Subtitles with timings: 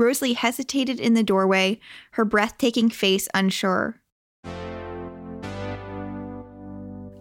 [0.00, 1.78] Rosalie hesitated in the doorway,
[2.12, 4.00] her breathtaking face unsure.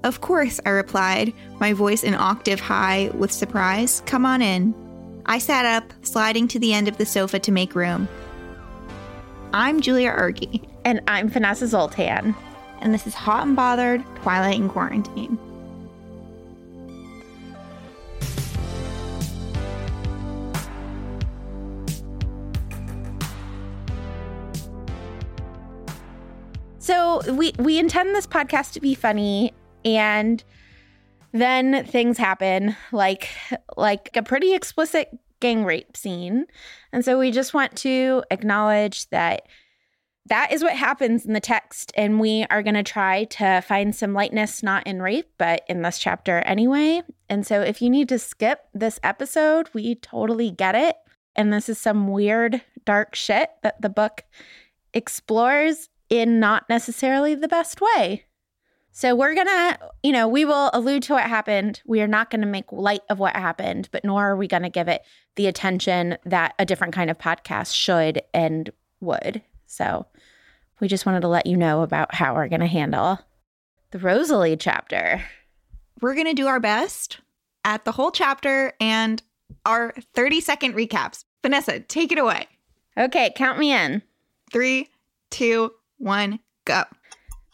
[0.05, 4.02] Of course, I replied, my voice an octave high with surprise.
[4.05, 4.73] Come on in.
[5.25, 8.08] I sat up, sliding to the end of the sofa to make room.
[9.53, 10.66] I'm Julia Argy.
[10.86, 12.33] And I'm Vanessa Zoltan.
[12.80, 15.38] And this is Hot and Bothered Twilight in Quarantine.
[26.90, 29.54] So we we intend this podcast to be funny
[29.86, 30.44] and
[31.34, 33.30] then things happen like
[33.78, 36.48] like a pretty explicit gang rape scene.
[36.92, 39.44] And so we just want to acknowledge that
[40.26, 43.95] that is what happens in the text and we are going to try to find
[43.95, 47.04] some lightness not in rape but in this chapter anyway.
[47.30, 50.95] And so if you need to skip this episode, we totally get it.
[51.36, 54.23] And this is some weird dark shit that the book
[54.92, 58.25] explores in not necessarily the best way.
[58.92, 61.81] So we're going to, you know, we will allude to what happened.
[61.86, 64.64] We are not going to make light of what happened, but nor are we going
[64.64, 65.03] to give it
[65.36, 68.69] the attention that a different kind of podcast should and
[68.99, 69.42] would.
[69.67, 70.08] So
[70.80, 73.19] we just wanted to let you know about how we're going to handle
[73.92, 75.23] the Rosalie chapter.
[76.02, 77.19] We're going to do our best
[77.64, 79.21] at the whole chapter and
[79.65, 81.25] our 30 second recaps.
[81.42, 82.48] Vanessa, take it away.
[82.98, 84.02] Okay, count me in.
[84.52, 84.89] Three,
[85.30, 86.83] two, one, go.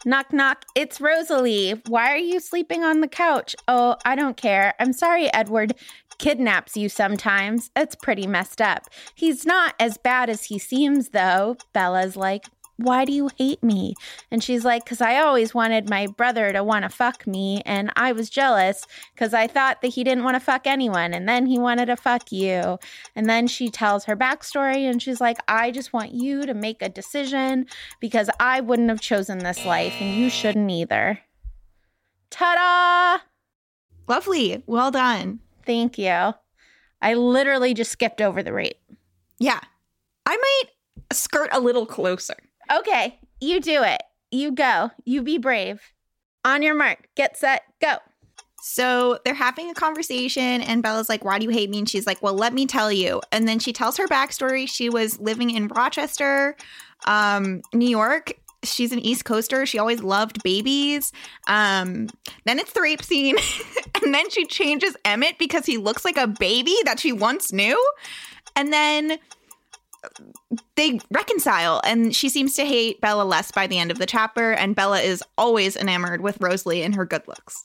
[0.04, 0.64] Knock, knock.
[0.74, 1.82] It's Rosalie.
[1.88, 3.56] Why are you sleeping on the couch?
[3.66, 4.74] Oh, I don't care.
[4.78, 5.74] I'm sorry, Edward
[6.18, 7.70] kidnaps you sometimes.
[7.76, 8.84] It's pretty messed up.
[9.14, 11.56] He's not as bad as he seems, though.
[11.72, 12.46] Bella's like,
[12.78, 13.94] why do you hate me?
[14.30, 17.62] And she's like, because I always wanted my brother to want to fuck me.
[17.64, 21.14] And I was jealous because I thought that he didn't want to fuck anyone.
[21.14, 22.78] And then he wanted to fuck you.
[23.14, 26.82] And then she tells her backstory and she's like, I just want you to make
[26.82, 27.66] a decision
[28.00, 31.20] because I wouldn't have chosen this life and you shouldn't either.
[32.30, 33.22] Ta da!
[34.12, 34.62] Lovely.
[34.66, 35.40] Well done.
[35.64, 36.34] Thank you.
[37.02, 38.78] I literally just skipped over the rape.
[39.38, 39.60] Yeah.
[40.26, 40.70] I might
[41.12, 42.36] skirt a little closer.
[42.72, 44.02] Okay, you do it.
[44.30, 44.90] You go.
[45.04, 45.80] You be brave.
[46.44, 47.96] On your mark, get set, go.
[48.62, 51.78] So they're having a conversation, and Bella's like, Why do you hate me?
[51.78, 53.20] And she's like, Well, let me tell you.
[53.30, 54.68] And then she tells her backstory.
[54.68, 56.56] She was living in Rochester,
[57.06, 58.32] um, New York.
[58.64, 59.66] She's an East Coaster.
[59.66, 61.12] She always loved babies.
[61.46, 62.08] Um,
[62.44, 63.36] then it's the rape scene.
[64.02, 67.80] and then she changes Emmett because he looks like a baby that she once knew.
[68.56, 69.18] And then
[70.76, 74.52] they reconcile and she seems to hate Bella less by the end of the chapter
[74.52, 77.64] and Bella is always enamored with Rosalie and her good looks.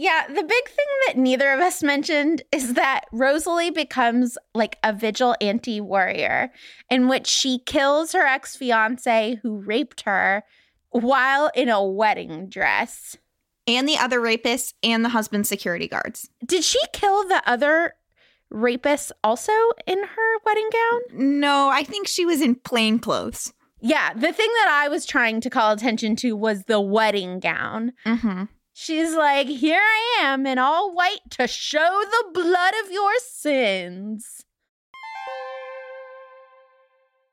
[0.00, 4.92] Yeah, the big thing that neither of us mentioned is that Rosalie becomes like a
[4.92, 6.52] vigilante warrior
[6.88, 10.44] in which she kills her ex fiance who raped her
[10.90, 13.16] while in a wedding dress.
[13.66, 16.30] And the other rapists and the husband's security guards.
[16.46, 17.94] Did she kill the other
[18.52, 19.52] rapists also
[19.86, 21.40] in her wedding gown?
[21.40, 23.52] No, I think she was in plain clothes.
[23.80, 27.92] Yeah, the thing that I was trying to call attention to was the wedding gown.
[28.04, 28.44] Mm-hmm.
[28.72, 34.44] She's like, Here I am in all white to show the blood of your sins.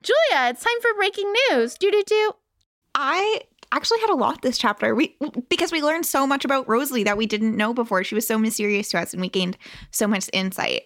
[0.01, 1.75] Julia, it's time for breaking news.
[1.75, 2.31] Do do do.
[2.94, 3.41] I
[3.71, 4.94] actually had a lot this chapter.
[4.94, 5.18] We
[5.50, 8.03] because we learned so much about Rosalie that we didn't know before.
[8.03, 9.57] She was so mysterious to us and we gained
[9.91, 10.83] so much insight.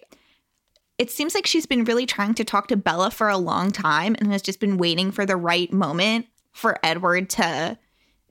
[1.00, 4.14] It seems like she's been really trying to talk to Bella for a long time
[4.18, 7.78] and has just been waiting for the right moment for Edward to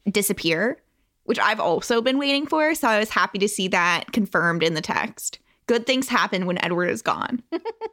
[0.08, 0.78] disappear,
[1.24, 2.76] which I've also been waiting for.
[2.76, 5.40] So I was happy to see that confirmed in the text.
[5.66, 7.42] Good things happen when Edward is gone.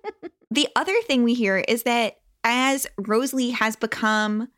[0.51, 4.49] the other thing we hear is that as Rosalie has become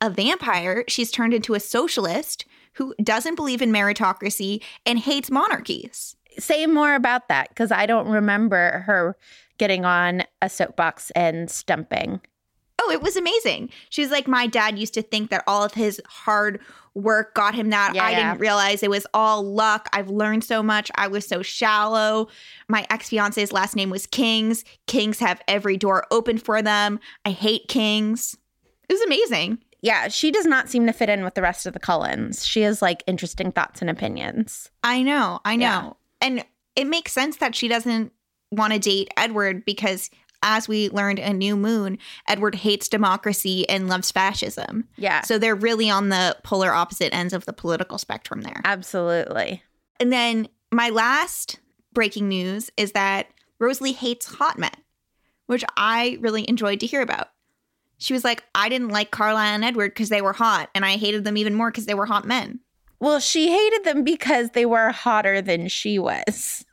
[0.00, 6.16] a vampire, she's turned into a socialist who doesn't believe in meritocracy and hates monarchies.
[6.38, 9.16] Say more about that because I don't remember her
[9.58, 12.20] getting on a soapbox and stumping.
[12.80, 13.70] Oh, it was amazing.
[13.90, 16.60] She was like, My dad used to think that all of his hard
[16.94, 17.94] work got him that.
[17.94, 18.16] Yeah, I yeah.
[18.30, 19.88] didn't realize it was all luck.
[19.92, 20.90] I've learned so much.
[20.96, 22.28] I was so shallow.
[22.68, 24.64] My ex fiance's last name was Kings.
[24.86, 26.98] Kings have every door open for them.
[27.24, 28.36] I hate Kings.
[28.88, 29.58] It was amazing.
[29.80, 32.46] Yeah, she does not seem to fit in with the rest of the Cullens.
[32.46, 34.70] She has like interesting thoughts and opinions.
[34.84, 35.40] I know.
[35.44, 35.64] I know.
[35.64, 35.90] Yeah.
[36.22, 36.44] And
[36.76, 38.12] it makes sense that she doesn't
[38.50, 40.08] want to date Edward because,
[40.42, 44.88] as we learned in New Moon, Edward hates democracy and loves fascism.
[44.96, 48.60] Yeah, So they're really on the polar opposite ends of the political spectrum there.
[48.64, 49.62] absolutely.
[50.00, 51.60] And then my last
[51.92, 53.26] breaking news is that
[53.58, 54.70] Rosalie hates hot men,
[55.46, 57.28] which I really enjoyed to hear about.
[57.98, 60.96] She was like, I didn't like Carlisle and Edward because they were hot, and I
[60.96, 62.58] hated them even more because they were hot men.
[63.02, 66.64] Well, she hated them because they were hotter than she was.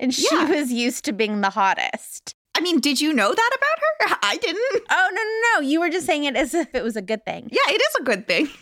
[0.00, 0.48] And she Yeah.
[0.48, 2.34] was used to being the hottest.
[2.54, 4.18] I mean, did you know that about her?
[4.22, 4.82] I didn't.
[4.88, 5.68] Oh, no, no, no.
[5.70, 7.50] You were just saying it as if it was a good thing.
[7.52, 8.48] Yeah, it is a good thing.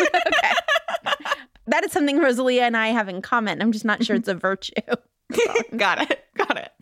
[0.00, 0.52] Okay.
[1.66, 3.60] that is something Rosalie and I have in common.
[3.62, 4.72] I'm just not sure it's a virtue.
[5.76, 6.24] Got it.
[6.36, 6.72] Got it.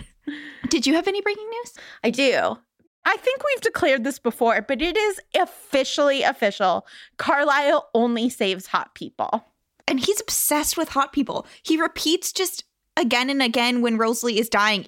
[0.69, 1.75] Did you have any breaking news?
[2.05, 2.57] I do.
[3.05, 6.87] I think we've declared this before, but it is officially official.
[7.19, 9.45] Carlisle only saves hot people.
[9.89, 11.47] And he's obsessed with hot people.
[11.63, 12.65] He repeats just
[12.97, 14.87] again and again when Rosalie is dying.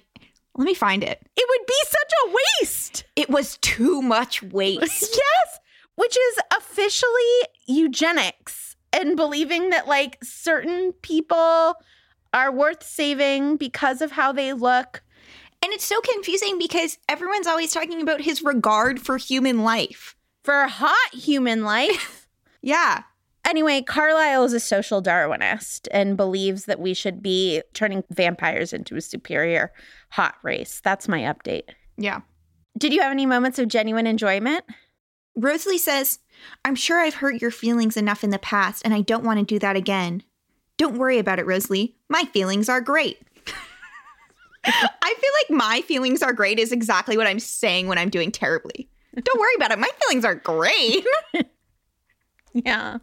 [0.57, 1.21] Let me find it.
[1.35, 3.03] It would be such a waste.
[3.15, 4.81] It was too much waste.
[5.17, 5.59] yes,
[5.95, 11.75] which is officially eugenics and believing that like certain people
[12.33, 15.03] are worth saving because of how they look.
[15.61, 20.15] And it's so confusing because everyone's always talking about his regard for human life.
[20.43, 22.21] For hot human life.
[22.61, 23.03] Yeah.
[23.45, 28.95] Anyway, Carlisle is a social Darwinist and believes that we should be turning vampires into
[28.95, 29.71] a superior
[30.09, 30.81] hot race.
[30.83, 31.69] That's my update.
[31.95, 32.21] Yeah.
[32.77, 34.65] Did you have any moments of genuine enjoyment?
[35.35, 36.19] Rosalie says,
[36.63, 39.45] I'm sure I've hurt your feelings enough in the past and I don't want to
[39.45, 40.23] do that again.
[40.77, 41.95] Don't worry about it, Rosalie.
[42.09, 43.21] My feelings are great.
[44.65, 48.31] I feel like my feelings are great is exactly what I'm saying when I'm doing
[48.31, 48.89] terribly.
[49.13, 49.79] Don't worry about it.
[49.79, 51.05] My feelings are great.
[52.65, 52.97] Yeah.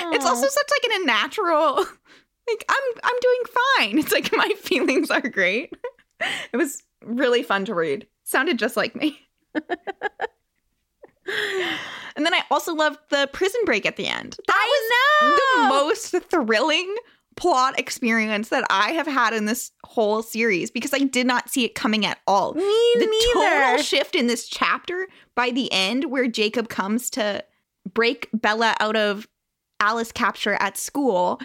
[0.00, 1.74] It's also such like an unnatural
[2.48, 3.42] like I'm I'm doing
[3.78, 3.98] fine.
[4.02, 5.72] It's like my feelings are great.
[6.52, 8.06] It was really fun to read.
[8.24, 9.18] Sounded just like me.
[12.16, 14.36] and then I also loved the prison break at the end.
[14.46, 14.90] That I was
[15.22, 15.34] know.
[15.36, 16.96] the most thrilling
[17.36, 21.64] plot experience that I have had in this whole series because I did not see
[21.64, 22.54] it coming at all.
[22.54, 22.62] Me
[22.94, 23.50] the neither.
[23.64, 27.44] total shift in this chapter by the end where Jacob comes to
[27.94, 29.28] break Bella out of
[29.80, 31.40] Alice capture at school.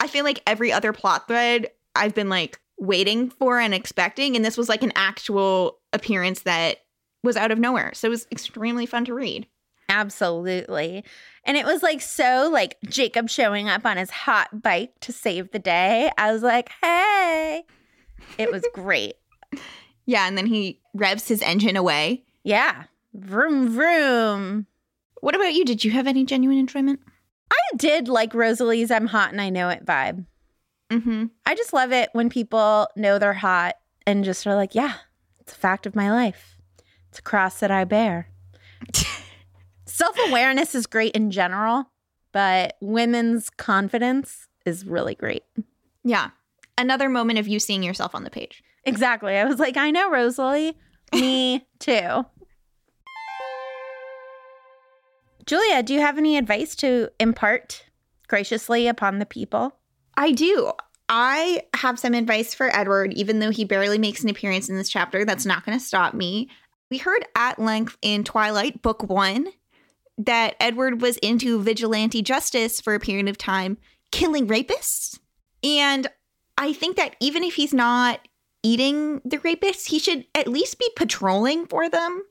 [0.00, 4.44] I feel like every other plot thread I've been like waiting for and expecting and
[4.44, 6.78] this was like an actual appearance that
[7.22, 7.92] was out of nowhere.
[7.94, 9.46] So it was extremely fun to read.
[9.88, 11.04] Absolutely.
[11.44, 15.50] And it was like so like Jacob showing up on his hot bike to save
[15.52, 16.10] the day.
[16.18, 17.64] I was like, hey.
[18.38, 19.14] It was great.
[20.06, 22.24] Yeah, and then he revs his engine away.
[22.42, 22.84] Yeah.
[23.14, 24.66] Vroom vroom.
[25.24, 25.64] What about you?
[25.64, 27.00] Did you have any genuine enjoyment?
[27.50, 30.26] I did like Rosalie's I'm hot and I know it vibe.
[30.90, 31.24] Mm-hmm.
[31.46, 33.76] I just love it when people know they're hot
[34.06, 34.96] and just are like, yeah,
[35.40, 36.58] it's a fact of my life.
[37.08, 38.28] It's a cross that I bear.
[39.86, 41.90] Self awareness is great in general,
[42.32, 45.44] but women's confidence is really great.
[46.04, 46.32] Yeah.
[46.76, 48.62] Another moment of you seeing yourself on the page.
[48.84, 49.38] Exactly.
[49.38, 50.76] I was like, I know, Rosalie.
[51.14, 52.26] Me too.
[55.46, 57.84] Julia, do you have any advice to impart
[58.28, 59.76] graciously upon the people?
[60.16, 60.72] I do.
[61.08, 64.88] I have some advice for Edward, even though he barely makes an appearance in this
[64.88, 65.24] chapter.
[65.24, 66.48] That's not going to stop me.
[66.90, 69.48] We heard at length in Twilight, Book One,
[70.16, 73.76] that Edward was into vigilante justice for a period of time,
[74.12, 75.18] killing rapists.
[75.62, 76.06] And
[76.56, 78.26] I think that even if he's not
[78.62, 82.22] eating the rapists, he should at least be patrolling for them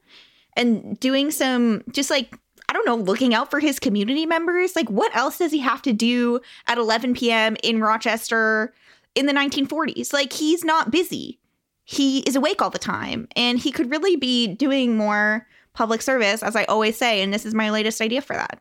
[0.56, 2.38] and doing some just like
[2.74, 4.76] I don't know, looking out for his community members.
[4.76, 7.56] Like, what else does he have to do at 11 p.m.
[7.62, 8.74] in Rochester
[9.14, 10.12] in the 1940s?
[10.12, 11.38] Like, he's not busy.
[11.84, 16.42] He is awake all the time, and he could really be doing more public service,
[16.42, 17.22] as I always say.
[17.22, 18.60] And this is my latest idea for that.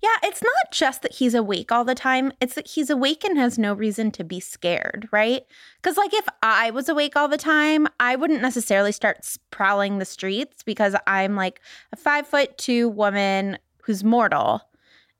[0.00, 2.32] Yeah, it's not just that he's awake all the time.
[2.40, 5.42] It's that he's awake and has no reason to be scared, right?
[5.82, 10.04] Because, like, if I was awake all the time, I wouldn't necessarily start prowling the
[10.04, 11.60] streets because I'm like
[11.92, 14.62] a five foot two woman who's mortal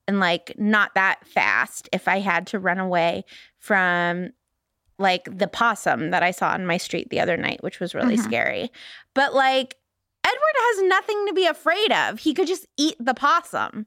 [0.06, 3.25] and like not that fast if I had to run away
[3.58, 4.30] from
[4.99, 8.16] like the possum that I saw on my street the other night, which was really
[8.16, 8.25] Mhm.
[8.25, 8.70] scary.
[9.14, 9.76] But like,
[10.25, 12.20] Edward has nothing to be afraid of.
[12.20, 13.87] He could just eat the possum.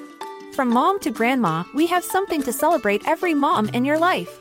[0.53, 4.39] From mom to grandma, we have something to celebrate every mom in your life.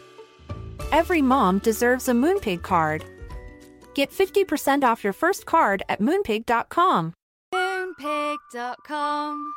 [0.91, 3.05] Every mom deserves a Moonpig card.
[3.95, 7.15] Get 50% off your first card at moonpig.com.
[7.55, 9.53] Moonpig.com.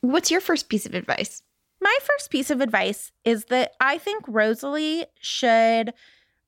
[0.00, 1.42] What's your first piece of advice?
[1.80, 5.92] My first piece of advice is that I think Rosalie should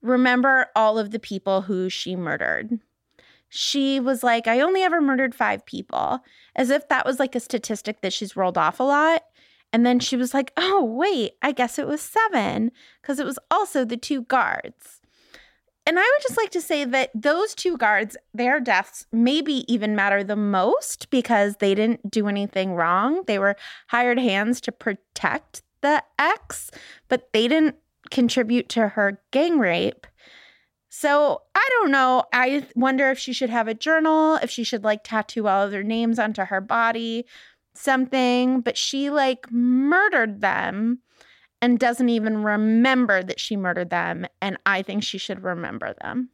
[0.01, 2.79] remember all of the people who she murdered.
[3.55, 6.21] She was like, I only ever murdered five people,
[6.55, 9.21] as if that was like a statistic that she's rolled off a lot.
[9.71, 13.37] And then she was like, oh, wait, I guess it was seven, because it was
[13.51, 15.01] also the two guards.
[15.85, 19.95] And I would just like to say that those two guards, their deaths maybe even
[19.95, 23.21] matter the most because they didn't do anything wrong.
[23.27, 23.55] They were
[23.89, 26.71] hired hands to protect the ex,
[27.07, 27.75] but they didn't
[28.09, 30.07] contribute to her gang rape.
[30.95, 32.25] So I don't know.
[32.31, 35.71] I wonder if she should have a journal, if she should like tattoo all of
[35.71, 37.25] their names onto her body,
[37.73, 38.61] something.
[38.61, 40.99] But she like murdered them
[41.63, 44.27] and doesn't even remember that she murdered them.
[44.39, 46.29] And I think she should remember them.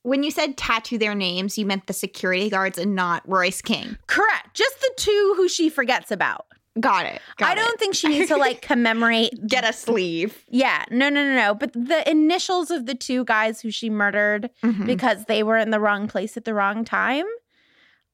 [0.00, 3.98] When you said tattoo their names, you meant the security guards and not Royce King.
[4.06, 4.54] Correct.
[4.54, 6.46] Just the two who she forgets about.
[6.80, 7.20] Got it.
[7.36, 7.78] Got I don't it.
[7.80, 9.46] think she needs to like commemorate.
[9.46, 10.44] get a sleeve.
[10.48, 11.54] Yeah, no, no, no, no.
[11.54, 14.86] But the initials of the two guys who she murdered Mhm.
[14.86, 17.26] because they were in the wrong place at the wrong time.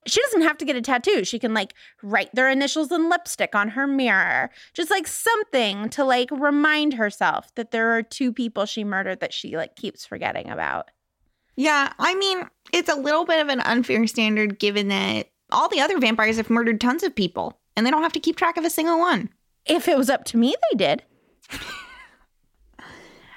[0.08, 1.24] She doesn't have to get a tattoo.
[1.24, 4.50] She can like write their initials in lipstick on her mirror.
[4.72, 9.32] Just like something to like remind herself that there are two people she murdered that
[9.32, 10.90] she like keeps forgetting about.
[11.56, 12.42] Yeah, I mean,
[12.72, 16.50] it's a little bit of an unfair standard given that all the other vampires have
[16.50, 19.28] murdered tons of people and they don't have to keep track of a single one.
[19.66, 21.02] If it was up to me, they did.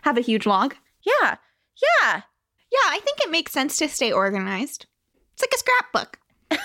[0.04, 0.76] Have a huge log.
[1.04, 1.36] Yeah.
[2.04, 2.22] Yeah.
[2.72, 4.86] Yeah, I think it makes sense to stay organized.
[5.34, 6.18] It's like a scrapbook.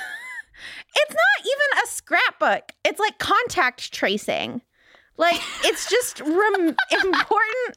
[0.97, 2.73] It's not even a scrapbook.
[2.85, 4.63] It's like contact tracing.
[5.17, 7.77] Like it's just rem- important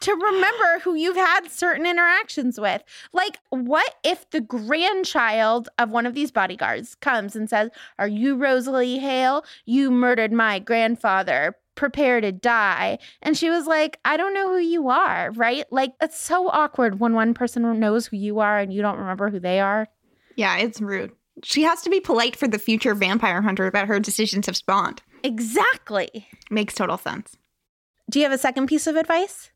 [0.00, 2.82] to remember who you've had certain interactions with.
[3.12, 8.36] Like what if the grandchild of one of these bodyguards comes and says, "Are you
[8.36, 9.44] Rosalie Hale?
[9.64, 11.56] You murdered my grandfather.
[11.74, 15.64] Prepare to die." And she was like, "I don't know who you are." Right?
[15.70, 19.30] Like it's so awkward when one person knows who you are and you don't remember
[19.30, 19.88] who they are.
[20.36, 21.12] Yeah, it's rude.
[21.42, 25.02] She has to be polite for the future vampire hunter that her decisions have spawned.
[25.22, 26.26] Exactly.
[26.50, 27.36] Makes total sense.
[28.10, 29.49] Do you have a second piece of advice?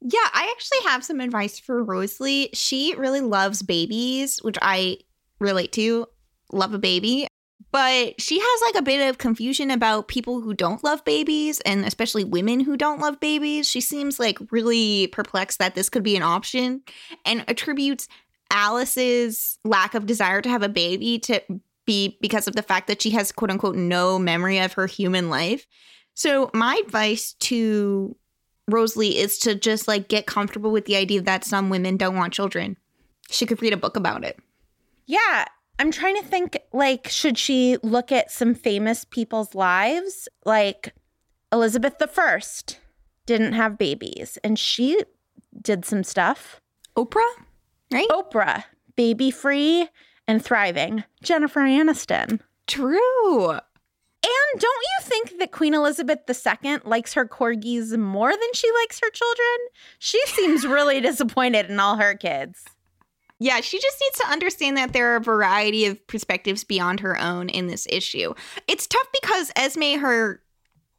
[0.00, 2.50] Yeah, I actually have some advice for Rosalie.
[2.52, 4.98] She really loves babies, which I
[5.40, 6.06] relate to.
[6.52, 7.26] Love a baby.
[7.72, 11.84] But she has like a bit of confusion about people who don't love babies and
[11.84, 13.68] especially women who don't love babies.
[13.68, 16.82] She seems like really perplexed that this could be an option
[17.24, 18.08] and attributes
[18.50, 21.42] Alice's lack of desire to have a baby to
[21.84, 25.28] be because of the fact that she has quote unquote no memory of her human
[25.28, 25.66] life.
[26.14, 28.16] So, my advice to
[28.68, 32.32] Rosalie is to just like get comfortable with the idea that some women don't want
[32.32, 32.76] children.
[33.30, 34.38] She could read a book about it.
[35.06, 35.44] Yeah,
[35.78, 40.28] I'm trying to think like should she look at some famous people's lives?
[40.44, 40.94] Like
[41.52, 42.76] Elizabeth the 1st
[43.26, 45.00] didn't have babies and she
[45.60, 46.60] did some stuff.
[46.96, 47.22] Oprah,
[47.92, 48.08] right?
[48.10, 48.64] Oprah,
[48.96, 49.88] baby free
[50.26, 51.04] and thriving.
[51.22, 52.40] Jennifer Aniston.
[52.66, 53.58] True.
[54.58, 59.10] Don't you think that Queen Elizabeth II likes her corgis more than she likes her
[59.10, 59.56] children?
[59.98, 62.64] She seems really disappointed in all her kids.
[63.38, 67.20] Yeah, she just needs to understand that there are a variety of perspectives beyond her
[67.20, 68.32] own in this issue.
[68.66, 70.40] It's tough because Esme, her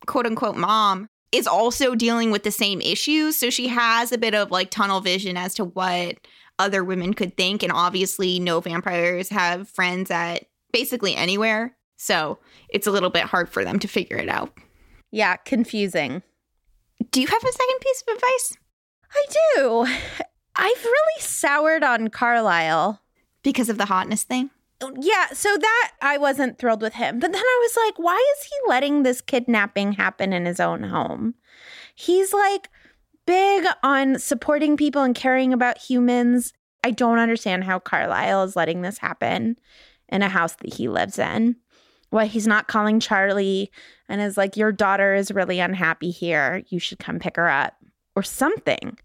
[0.05, 3.37] quote unquote mom, is also dealing with the same issues.
[3.37, 6.17] So she has a bit of like tunnel vision as to what
[6.59, 7.63] other women could think.
[7.63, 11.76] And obviously, no vampires have friends at basically anywhere.
[11.97, 12.39] So
[12.69, 14.53] it's a little bit hard for them to figure it out.
[15.11, 16.23] Yeah, confusing.
[17.11, 18.57] Do you have a second piece of advice?
[19.13, 19.25] I
[19.55, 19.85] do.
[20.55, 23.01] I've really soured on Carlisle.
[23.43, 24.49] Because of the hotness thing?
[24.99, 27.19] Yeah, so that I wasn't thrilled with him.
[27.19, 30.83] But then I was like, why is he letting this kidnapping happen in his own
[30.83, 31.35] home?
[31.95, 32.69] He's like
[33.25, 36.53] big on supporting people and caring about humans.
[36.83, 39.57] I don't understand how Carlisle is letting this happen
[40.09, 41.55] in a house that he lives in.
[42.09, 43.71] Why he's not calling Charlie
[44.09, 46.63] and is like, Your daughter is really unhappy here.
[46.69, 47.73] You should come pick her up
[48.15, 48.97] or something.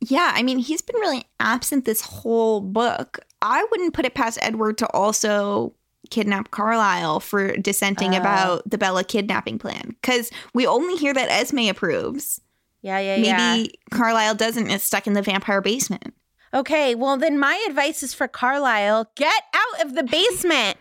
[0.00, 3.20] Yeah, I mean, he's been really absent this whole book.
[3.40, 5.74] I wouldn't put it past Edward to also
[6.10, 8.18] kidnap Carlisle for dissenting Oh.
[8.18, 12.40] about the Bella kidnapping plan because we only hear that Esme approves.
[12.82, 13.96] Yeah, yeah, Maybe yeah.
[13.96, 16.12] Carlisle doesn't is stuck in the vampire basement.
[16.52, 20.76] Okay, well then my advice is for Carlisle, get out of the basement.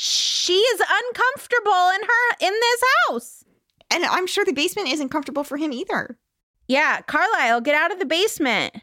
[0.00, 3.44] She is uncomfortable in her in this house.
[3.90, 6.16] And I'm sure the basement isn't comfortable for him either.
[6.68, 8.76] Yeah, Carlisle, get out of the basement.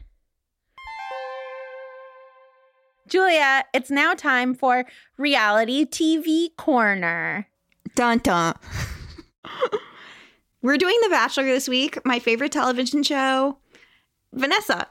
[3.08, 4.84] Julia, it's now time for
[5.16, 7.48] reality TV corner.
[7.94, 8.54] Dun dun.
[10.60, 13.56] We're doing The Bachelor this week, my favorite television show.
[14.34, 14.86] Vanessa,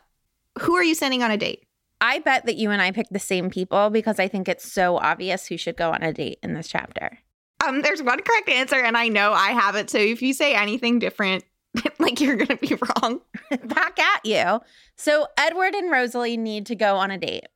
[0.61, 1.64] who are you sending on a date?
[2.05, 4.97] I bet that you and I picked the same people because I think it's so
[4.97, 7.17] obvious who should go on a date in this chapter.
[7.65, 9.89] Um, there's one correct answer, and I know I have it.
[9.89, 11.43] So if you say anything different,
[11.99, 13.21] like you're gonna be wrong.
[13.63, 14.61] Back at you.
[14.95, 17.47] So Edward and Rosalie need to go on a date.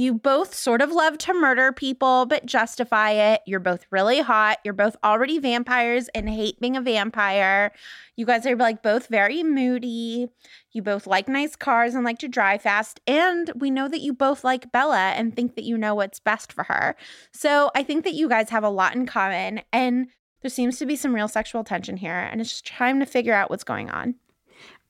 [0.00, 3.42] You both sort of love to murder people, but justify it.
[3.44, 4.56] You're both really hot.
[4.64, 7.70] You're both already vampires and hate being a vampire.
[8.16, 10.28] You guys are like both very moody.
[10.72, 12.98] You both like nice cars and like to drive fast.
[13.06, 16.50] And we know that you both like Bella and think that you know what's best
[16.50, 16.96] for her.
[17.34, 19.60] So I think that you guys have a lot in common.
[19.70, 20.06] And
[20.40, 22.26] there seems to be some real sexual tension here.
[22.32, 24.14] And it's just time to figure out what's going on.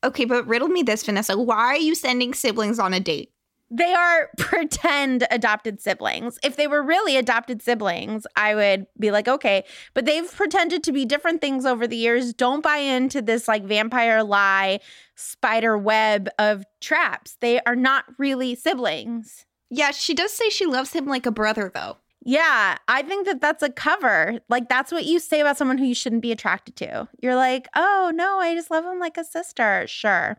[0.04, 1.36] Okay, but riddle me this, Vanessa.
[1.36, 3.32] Why are you sending siblings on a date?
[3.70, 6.38] They are pretend adopted siblings.
[6.42, 9.64] If they were really adopted siblings, I would be like, okay.
[9.94, 12.32] But they've pretended to be different things over the years.
[12.32, 14.80] Don't buy into this like vampire lie,
[15.14, 17.36] spider web of traps.
[17.40, 19.46] They are not really siblings.
[19.70, 21.98] Yeah, she does say she loves him like a brother, though.
[22.22, 24.40] Yeah, I think that that's a cover.
[24.48, 27.08] Like, that's what you say about someone who you shouldn't be attracted to.
[27.22, 29.86] You're like, oh, no, I just love him like a sister.
[29.86, 30.38] Sure.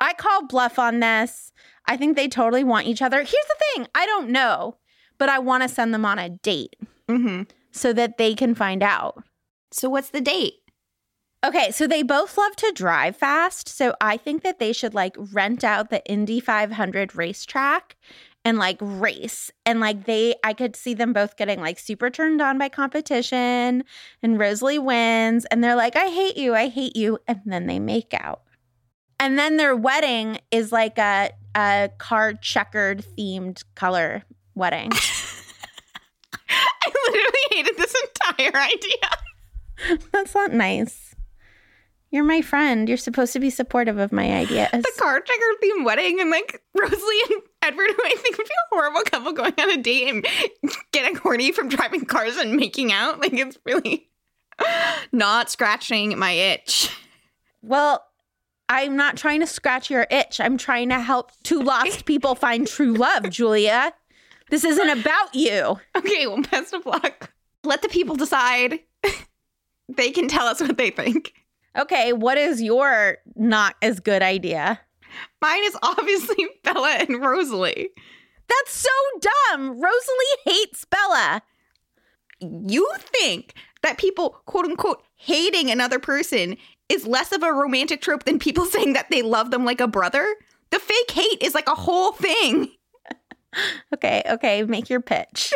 [0.00, 1.52] I call bluff on this.
[1.86, 3.18] I think they totally want each other.
[3.18, 4.76] Here's the thing I don't know,
[5.18, 6.76] but I want to send them on a date
[7.08, 7.44] Mm-hmm.
[7.72, 9.24] so that they can find out.
[9.70, 10.54] So what's the date?
[11.46, 13.68] Okay, so they both love to drive fast.
[13.68, 17.96] So I think that they should like rent out the Indy 500 racetrack
[18.44, 19.50] and like race.
[19.64, 23.84] And like they, I could see them both getting like super turned on by competition.
[24.22, 25.44] And Rosalie wins.
[25.46, 26.54] And they're like, I hate you.
[26.54, 27.18] I hate you.
[27.28, 28.42] And then they make out.
[29.20, 34.22] And then their wedding is like a, a card checkered themed color
[34.54, 34.90] wedding.
[36.50, 39.98] I literally hated this entire idea.
[40.12, 41.14] That's not nice.
[42.10, 42.88] You're my friend.
[42.88, 44.70] You're supposed to be supportive of my ideas.
[44.72, 48.54] The card checker theme wedding and like Rosalie and Edward, who I think would be
[48.54, 50.26] a horrible couple going on a date and
[50.92, 53.20] getting horny from driving cars and making out.
[53.20, 54.08] Like it's really
[55.12, 56.90] not scratching my itch.
[57.62, 58.02] Well,
[58.68, 60.40] I'm not trying to scratch your itch.
[60.40, 63.94] I'm trying to help two lost people find true love, Julia.
[64.50, 65.78] This isn't about you.
[65.96, 67.32] Okay, well, best of luck.
[67.64, 68.80] Let the people decide.
[69.88, 71.32] they can tell us what they think.
[71.76, 74.80] Okay, what is your not as good idea?
[75.40, 77.90] Mine is obviously Bella and Rosalie.
[78.48, 79.80] That's so dumb.
[79.80, 81.42] Rosalie hates Bella.
[82.40, 86.56] You think that people, quote unquote, hating another person
[86.88, 89.88] is less of a romantic trope than people saying that they love them like a
[89.88, 90.36] brother?
[90.70, 92.70] The fake hate is like a whole thing.
[93.94, 95.54] Okay, okay, make your pitch.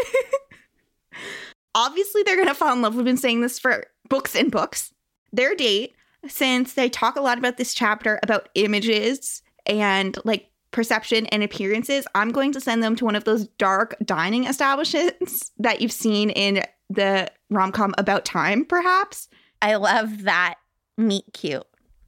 [1.74, 2.94] Obviously, they're going to fall in love.
[2.94, 4.92] We've been saying this for books and books.
[5.30, 5.94] Their date,
[6.26, 12.06] since they talk a lot about this chapter about images and like perception and appearances,
[12.14, 16.30] I'm going to send them to one of those dark dining establishments that you've seen
[16.30, 19.28] in the rom com About Time, perhaps.
[19.60, 20.56] I love that
[20.96, 21.66] meet cute.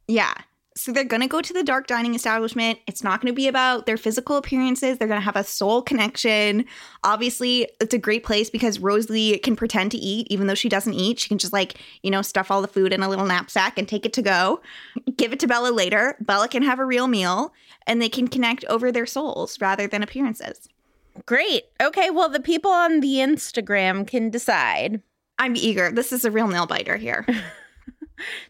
[0.08, 0.34] Yeah.
[0.76, 2.80] So they're going to go to the dark dining establishment.
[2.88, 4.98] It's not going to be about their physical appearances.
[4.98, 6.64] They're going to have a soul connection.
[7.04, 10.94] Obviously, it's a great place because Rosalie can pretend to eat even though she doesn't
[10.94, 11.20] eat.
[11.20, 13.86] She can just like, you know, stuff all the food in a little knapsack and
[13.86, 14.60] take it to go.
[15.16, 16.16] Give it to Bella later.
[16.20, 17.52] Bella can have a real meal
[17.86, 20.68] and they can connect over their souls rather than appearances.
[21.24, 21.64] Great.
[21.80, 25.00] Okay, well, the people on the Instagram can decide.
[25.38, 25.92] I'm eager.
[25.92, 27.24] This is a real nail biter here.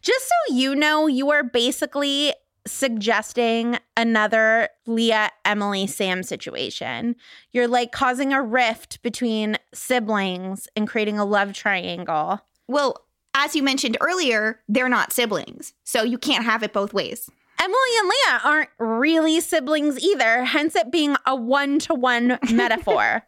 [0.03, 2.33] Just so you know, you are basically
[2.67, 7.17] suggesting another Leah, Emily, Sam situation.
[7.53, 12.41] You're like causing a rift between siblings and creating a love triangle.
[12.67, 13.05] well,
[13.37, 15.75] as you mentioned earlier, they're not siblings.
[15.83, 17.29] So you can't have it both ways.
[17.61, 23.25] Emily and Leah aren't really siblings either, hence it being a one to one metaphor.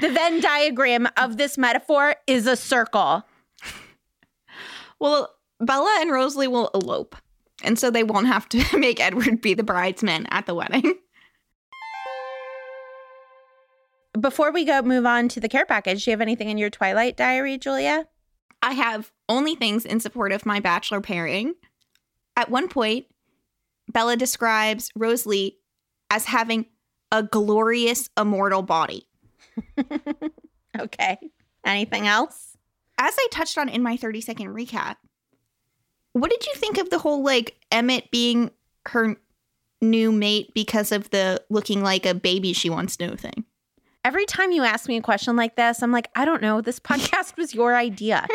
[0.00, 3.24] The Venn diagram of this metaphor is a circle.
[4.98, 7.16] Well, Bella and Rosalie will elope.
[7.62, 10.94] And so they won't have to make Edward be the bridesman at the wedding.
[14.18, 16.70] Before we go move on to the care package, do you have anything in your
[16.70, 18.06] Twilight diary, Julia?
[18.62, 21.54] I have only things in support of my bachelor pairing.
[22.36, 23.06] At one point,
[23.88, 25.58] Bella describes Rosalie
[26.10, 26.66] as having
[27.12, 29.06] a glorious immortal body.
[30.78, 31.18] Okay.
[31.64, 32.56] Anything else?
[32.98, 34.96] As I touched on in my 30 second recap,
[36.12, 38.50] what did you think of the whole like Emmett being
[38.86, 39.16] her
[39.80, 43.44] new mate because of the looking like a baby she once knew thing?
[44.04, 46.60] Every time you ask me a question like this, I'm like, I don't know.
[46.60, 48.26] This podcast was your idea.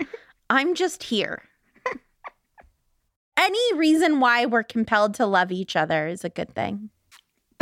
[0.50, 1.42] I'm just here.
[3.36, 6.90] Any reason why we're compelled to love each other is a good thing.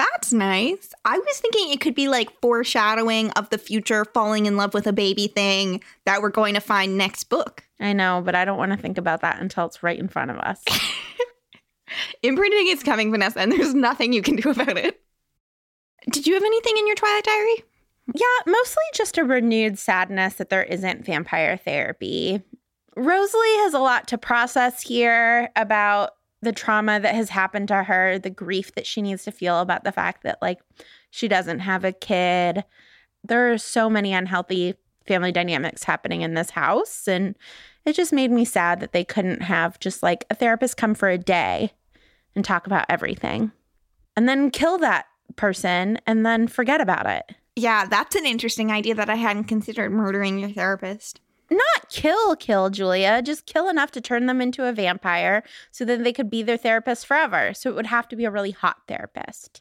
[0.03, 0.93] That's nice.
[1.05, 4.87] I was thinking it could be like foreshadowing of the future falling in love with
[4.87, 7.65] a baby thing that we're going to find next book.
[7.79, 10.33] I know, but I don't want to think about that until it's right in front
[10.33, 10.63] of us.
[12.23, 15.01] Imprinting is coming, Vanessa, and there's nothing you can do about it.
[16.11, 17.65] Did you have anything in your Twilight Diary?
[18.15, 22.43] yeah, mostly just a renewed sadness that there isn't vampire therapy.
[22.97, 28.19] Rosalie has a lot to process here about the trauma that has happened to her,
[28.19, 30.61] the grief that she needs to feel about the fact that, like,
[31.11, 32.65] she doesn't have a kid.
[33.25, 34.75] There are so many unhealthy
[35.07, 37.07] family dynamics happening in this house.
[37.09, 37.37] And
[37.85, 41.09] it just made me sad that they couldn't have just like a therapist come for
[41.09, 41.73] a day
[42.35, 43.53] and talk about everything
[44.17, 47.25] and then kill that person and then forget about it.
[47.57, 51.21] Yeah, that's an interesting idea that I hadn't considered murdering your therapist.
[51.53, 56.03] Not kill, kill, Julia, just kill enough to turn them into a vampire so then
[56.03, 57.53] they could be their therapist forever.
[57.53, 59.61] So it would have to be a really hot therapist.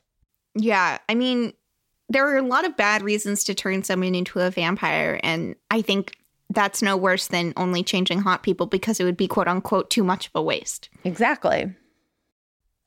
[0.56, 1.54] Yeah, I mean,
[2.10, 5.82] there are a lot of bad reasons to turn someone into a vampire, and I
[5.82, 6.16] think
[6.50, 10.04] that's no worse than only changing hot people because it would be quote unquote too
[10.04, 10.90] much of a waste.
[11.04, 11.74] Exactly.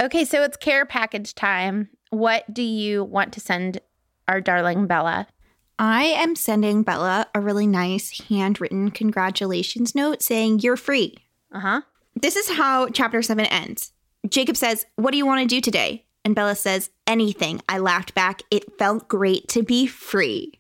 [0.03, 1.89] Okay, so it's care package time.
[2.11, 3.81] What do you want to send
[4.29, 5.27] our darling Bella?
[5.79, 11.17] I am sending Bella a really nice handwritten congratulations note saying, You're free.
[11.53, 11.81] Uh huh.
[12.15, 13.93] This is how chapter seven ends.
[14.29, 16.05] Jacob says, What do you want to do today?
[16.25, 17.61] And Bella says, Anything.
[17.69, 18.43] I laughed back.
[18.51, 20.53] It felt great to be free.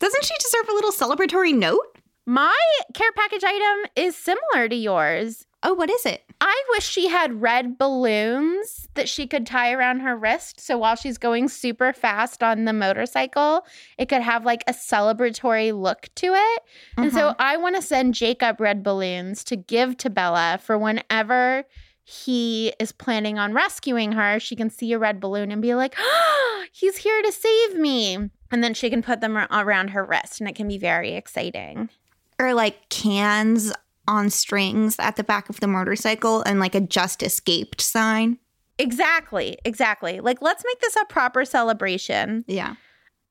[0.00, 1.86] Doesn't she deserve a little celebratory note?
[2.26, 2.56] My
[2.94, 5.46] care package item is similar to yours.
[5.62, 6.24] Oh, what is it?
[6.40, 10.58] I wish she had red balloons that she could tie around her wrist.
[10.58, 13.66] So while she's going super fast on the motorcycle,
[13.98, 16.62] it could have like a celebratory look to it.
[16.96, 17.42] And so mm-hmm.
[17.42, 21.64] I want to send Jacob red balloons to give to Bella for whenever
[22.04, 24.40] he is planning on rescuing her.
[24.40, 28.30] She can see a red balloon and be like, oh, he's here to save me.
[28.50, 31.90] And then she can put them around her wrist and it can be very exciting.
[32.38, 33.72] Or like cans
[34.08, 38.38] on strings at the back of the motorcycle and like a just escaped sign.
[38.78, 40.20] Exactly, exactly.
[40.20, 42.44] Like, let's make this a proper celebration.
[42.48, 42.76] Yeah.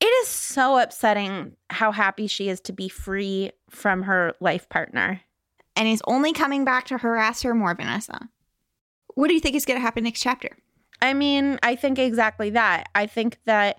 [0.00, 5.20] It is so upsetting how happy she is to be free from her life partner.
[5.76, 8.28] And he's only coming back to harass her more, Vanessa.
[9.14, 10.56] What do you think is going to happen next chapter?
[11.02, 12.88] I mean, I think exactly that.
[12.94, 13.78] I think that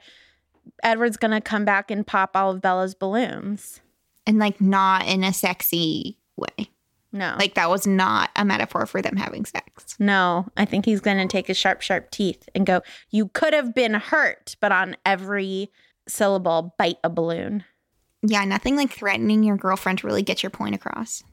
[0.83, 3.81] Edward's going to come back and pop all of Bella's balloons.
[4.27, 6.70] And like not in a sexy way.
[7.11, 7.35] No.
[7.37, 9.95] Like that was not a metaphor for them having sex.
[9.99, 13.53] no, I think he's going to take his sharp, sharp teeth and go, You could
[13.53, 15.71] have been hurt, but on every
[16.07, 17.65] syllable, bite a balloon.
[18.23, 21.23] Yeah, nothing like threatening your girlfriend to really get your point across.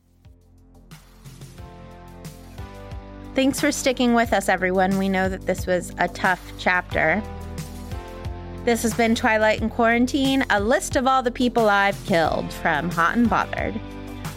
[3.34, 4.98] Thanks Thanks for sticking with us, everyone.
[4.98, 7.22] We know that this was a tough chapter.
[8.64, 12.90] This has been Twilight in Quarantine, a list of all the people I've killed from
[12.90, 13.80] Hot and Bothered.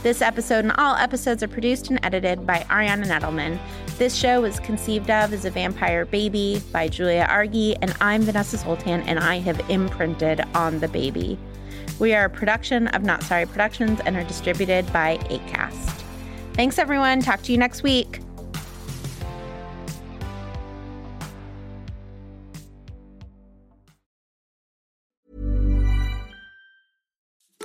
[0.04, 3.60] This episode and all episodes are produced and edited by Ariana Nedelman.
[4.00, 8.58] This show was conceived of as a vampire baby by Julia Argy, and I'm Vanessa
[8.58, 11.38] Zoltan, and I have imprinted on the baby.
[12.00, 16.04] We are a production of Not Sorry Productions and are distributed by ACAST.
[16.56, 17.22] Thanks, everyone.
[17.22, 18.22] Talk to you next week.